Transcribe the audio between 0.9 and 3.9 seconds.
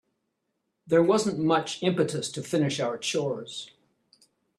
wasn't much impetus to finish our chores.